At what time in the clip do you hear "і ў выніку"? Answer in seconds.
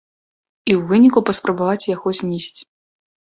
0.69-1.19